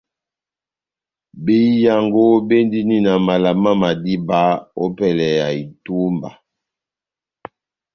[1.43, 4.39] Behiyango béndini na mala má madiba
[4.83, 6.29] ópɛlɛ ya itúmba